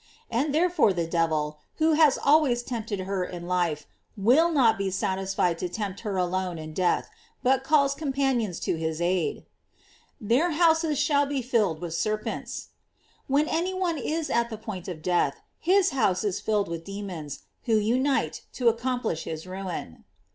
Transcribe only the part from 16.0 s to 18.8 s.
is filled with demons, who unite to